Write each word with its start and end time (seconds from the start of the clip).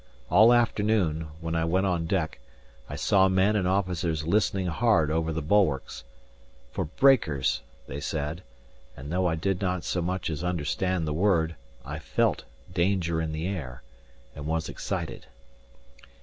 All 0.31 0.51
afternoon, 0.51 1.27
when 1.41 1.53
I 1.53 1.63
went 1.63 1.85
on 1.85 2.07
deck, 2.07 2.39
I 2.89 2.95
saw 2.95 3.27
men 3.29 3.55
and 3.55 3.67
officers 3.67 4.25
listening 4.25 4.65
hard 4.65 5.11
over 5.11 5.31
the 5.31 5.43
bulwarks 5.43 6.03
"for 6.71 6.85
breakers," 6.85 7.61
they 7.85 7.99
said; 7.99 8.41
and 8.97 9.11
though 9.13 9.27
I 9.27 9.35
did 9.35 9.61
not 9.61 9.83
so 9.83 10.01
much 10.01 10.31
as 10.31 10.43
understand 10.43 11.05
the 11.05 11.13
word, 11.13 11.55
I 11.85 11.99
felt 11.99 12.45
danger 12.73 13.21
in 13.21 13.31
the 13.31 13.45
air, 13.47 13.83
and 14.35 14.47
was 14.47 14.69
excited. 14.69 15.27